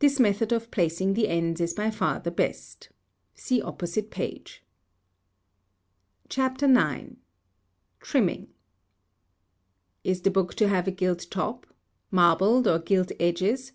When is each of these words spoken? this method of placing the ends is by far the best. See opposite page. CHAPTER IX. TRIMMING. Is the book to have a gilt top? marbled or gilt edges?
this 0.00 0.20
method 0.20 0.52
of 0.52 0.70
placing 0.70 1.14
the 1.14 1.28
ends 1.28 1.58
is 1.58 1.72
by 1.72 1.88
far 1.90 2.20
the 2.20 2.30
best. 2.30 2.90
See 3.34 3.62
opposite 3.62 4.10
page. 4.10 4.62
CHAPTER 6.28 6.66
IX. 6.66 7.14
TRIMMING. 8.00 8.48
Is 10.04 10.20
the 10.20 10.30
book 10.30 10.52
to 10.56 10.68
have 10.68 10.86
a 10.86 10.90
gilt 10.90 11.28
top? 11.30 11.66
marbled 12.10 12.68
or 12.68 12.78
gilt 12.78 13.12
edges? 13.18 13.72